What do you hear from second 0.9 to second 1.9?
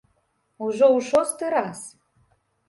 шосты раз.